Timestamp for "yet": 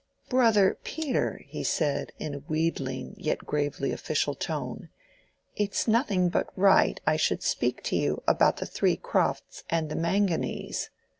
3.19-3.37